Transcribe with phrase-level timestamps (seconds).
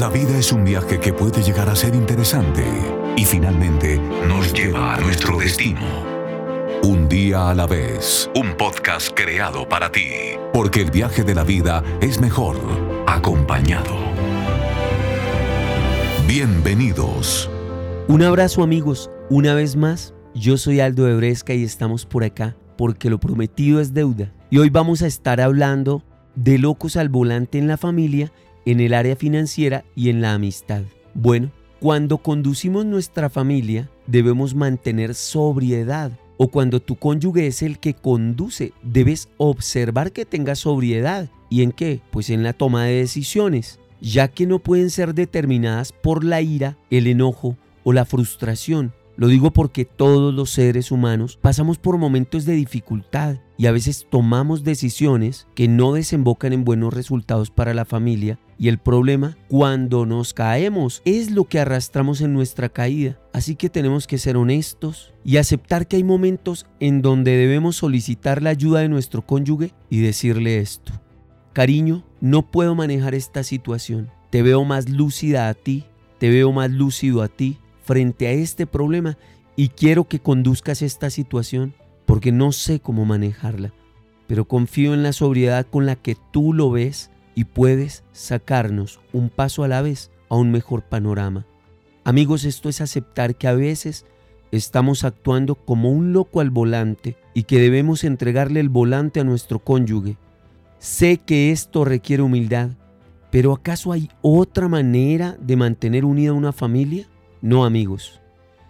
[0.00, 2.64] La vida es un viaje que puede llegar a ser interesante
[3.14, 5.82] y finalmente nos lleva a nuestro destino.
[6.82, 10.08] Un día a la vez, un podcast creado para ti,
[10.54, 12.56] porque el viaje de la vida es mejor
[13.06, 13.94] acompañado.
[16.26, 17.50] Bienvenidos.
[18.08, 23.10] Un abrazo amigos, una vez más, yo soy Aldo Ebresca y estamos por acá porque
[23.10, 24.32] lo prometido es deuda.
[24.48, 26.02] Y hoy vamos a estar hablando
[26.34, 28.32] de locos al volante en la familia
[28.66, 30.82] en el área financiera y en la amistad.
[31.14, 31.50] Bueno,
[31.80, 38.72] cuando conducimos nuestra familia debemos mantener sobriedad o cuando tu cónyuge es el que conduce,
[38.82, 41.28] debes observar que tenga sobriedad.
[41.50, 42.00] ¿Y en qué?
[42.10, 46.76] Pues en la toma de decisiones, ya que no pueden ser determinadas por la ira,
[46.90, 52.46] el enojo o la frustración, lo digo porque todos los seres humanos pasamos por momentos
[52.46, 57.84] de dificultad y a veces tomamos decisiones que no desembocan en buenos resultados para la
[57.84, 63.18] familia y el problema cuando nos caemos es lo que arrastramos en nuestra caída.
[63.32, 68.42] Así que tenemos que ser honestos y aceptar que hay momentos en donde debemos solicitar
[68.42, 70.92] la ayuda de nuestro cónyuge y decirle esto.
[71.52, 74.10] Cariño, no puedo manejar esta situación.
[74.30, 75.84] Te veo más lúcida a ti,
[76.18, 79.18] te veo más lúcido a ti frente a este problema
[79.56, 81.74] y quiero que conduzcas esta situación
[82.06, 83.72] porque no sé cómo manejarla,
[84.26, 89.28] pero confío en la sobriedad con la que tú lo ves y puedes sacarnos un
[89.28, 91.46] paso a la vez a un mejor panorama.
[92.04, 94.06] Amigos, esto es aceptar que a veces
[94.50, 99.58] estamos actuando como un loco al volante y que debemos entregarle el volante a nuestro
[99.58, 100.16] cónyuge.
[100.78, 102.70] Sé que esto requiere humildad,
[103.30, 107.06] pero ¿acaso hay otra manera de mantener unida una familia?
[107.40, 108.20] No amigos,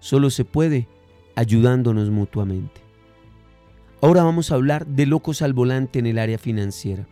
[0.00, 0.86] solo se puede
[1.34, 2.82] ayudándonos mutuamente.
[4.00, 7.06] Ahora vamos a hablar de locos al volante en el área financiera.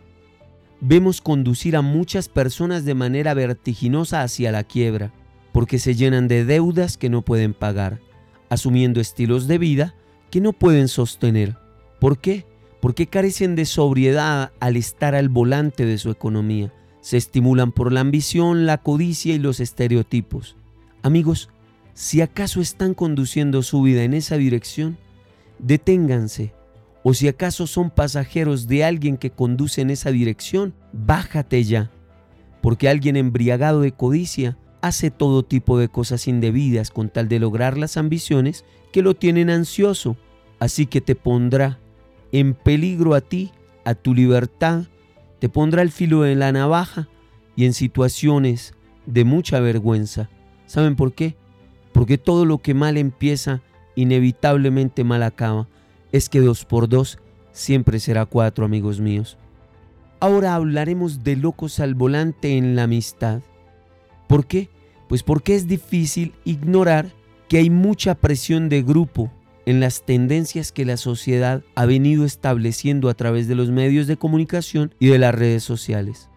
[0.85, 5.13] Vemos conducir a muchas personas de manera vertiginosa hacia la quiebra,
[5.53, 8.01] porque se llenan de deudas que no pueden pagar,
[8.49, 9.95] asumiendo estilos de vida
[10.29, 11.55] que no pueden sostener.
[12.01, 12.45] ¿Por qué?
[12.81, 16.73] Porque carecen de sobriedad al estar al volante de su economía.
[16.99, 20.57] Se estimulan por la ambición, la codicia y los estereotipos.
[21.01, 21.49] Amigos,
[21.93, 24.97] si acaso están conduciendo su vida en esa dirección,
[25.59, 26.53] deténganse.
[27.03, 31.91] O si acaso son pasajeros de alguien que conduce en esa dirección, bájate ya.
[32.61, 37.77] Porque alguien embriagado de codicia hace todo tipo de cosas indebidas con tal de lograr
[37.77, 40.17] las ambiciones que lo tienen ansioso.
[40.59, 41.79] Así que te pondrá
[42.31, 43.51] en peligro a ti,
[43.83, 44.85] a tu libertad,
[45.39, 47.09] te pondrá el filo de la navaja
[47.55, 48.73] y en situaciones
[49.05, 50.29] de mucha vergüenza.
[50.65, 51.35] ¿Saben por qué?
[51.91, 53.61] Porque todo lo que mal empieza,
[53.95, 55.67] inevitablemente mal acaba.
[56.13, 57.17] Es que dos por dos
[57.51, 59.37] siempre será cuatro, amigos míos.
[60.19, 63.41] Ahora hablaremos de locos al volante en la amistad.
[64.27, 64.69] ¿Por qué?
[65.09, 67.11] Pues porque es difícil ignorar
[67.49, 69.31] que hay mucha presión de grupo
[69.65, 74.17] en las tendencias que la sociedad ha venido estableciendo a través de los medios de
[74.17, 76.29] comunicación y de las redes sociales.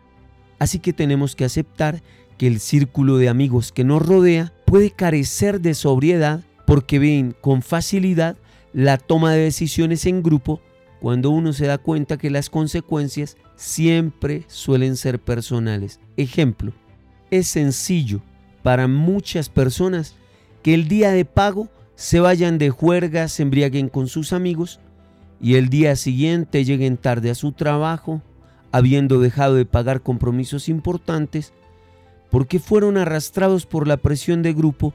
[0.58, 2.02] Así que tenemos que aceptar
[2.38, 7.62] que el círculo de amigos que nos rodea puede carecer de sobriedad porque ven con
[7.62, 8.36] facilidad
[8.76, 10.60] la toma de decisiones en grupo
[11.00, 15.98] cuando uno se da cuenta que las consecuencias siempre suelen ser personales.
[16.18, 16.74] Ejemplo,
[17.30, 18.20] es sencillo
[18.62, 20.14] para muchas personas
[20.62, 24.78] que el día de pago se vayan de juerga, se embriaguen con sus amigos
[25.40, 28.20] y el día siguiente lleguen tarde a su trabajo,
[28.72, 31.54] habiendo dejado de pagar compromisos importantes
[32.30, 34.92] porque fueron arrastrados por la presión de grupo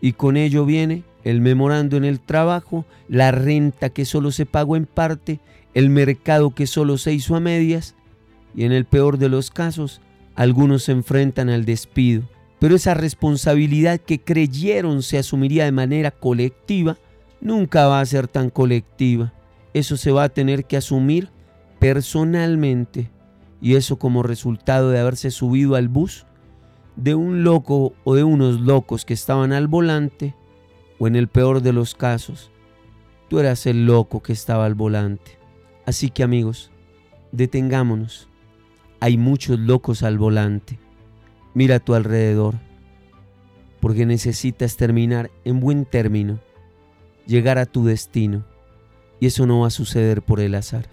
[0.00, 4.76] y con ello viene el memorando en el trabajo, la renta que solo se pagó
[4.76, 5.40] en parte,
[5.74, 7.94] el mercado que solo se hizo a medias
[8.54, 10.00] y en el peor de los casos,
[10.34, 12.22] algunos se enfrentan al despido.
[12.58, 16.96] Pero esa responsabilidad que creyeron se asumiría de manera colectiva,
[17.40, 19.32] nunca va a ser tan colectiva.
[19.74, 21.28] Eso se va a tener que asumir
[21.78, 23.10] personalmente.
[23.60, 26.26] Y eso como resultado de haberse subido al bus
[26.96, 30.34] de un loco o de unos locos que estaban al volante,
[30.98, 32.50] o en el peor de los casos,
[33.28, 35.38] tú eras el loco que estaba al volante.
[35.86, 36.70] Así que amigos,
[37.32, 38.28] detengámonos.
[39.00, 40.78] Hay muchos locos al volante.
[41.54, 42.56] Mira a tu alrededor,
[43.80, 46.40] porque necesitas terminar en buen término,
[47.26, 48.44] llegar a tu destino,
[49.20, 50.88] y eso no va a suceder por el azar.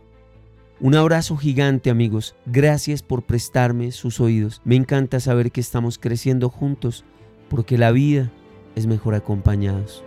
[0.79, 4.61] Un abrazo gigante amigos, gracias por prestarme sus oídos.
[4.65, 7.05] Me encanta saber que estamos creciendo juntos,
[7.49, 8.31] porque la vida
[8.75, 10.03] es mejor acompañados.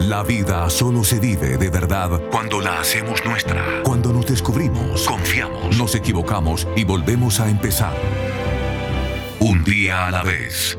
[0.00, 3.82] La vida solo se vive de verdad cuando la hacemos nuestra.
[3.82, 7.94] Cuando nos descubrimos, confiamos, nos equivocamos y volvemos a empezar.
[9.40, 10.77] Un día a la vez.